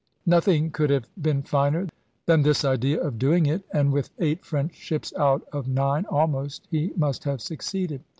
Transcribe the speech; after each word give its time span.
Nothing 0.25 0.71
could 0.71 0.89
have 0.89 1.07
been 1.21 1.43
finer 1.43 1.85
than 2.25 2.41
this 2.41 2.65
idea 2.65 2.99
of 2.99 3.19
doing 3.19 3.45
it, 3.45 3.61
and 3.71 3.93
with 3.93 4.09
eight 4.17 4.43
French 4.43 4.73
ships 4.73 5.13
out 5.15 5.43
of 5.53 5.67
nine, 5.67 6.07
almost, 6.09 6.67
he 6.71 6.91
must 6.97 7.23
have 7.25 7.39
succeeded. 7.39 8.01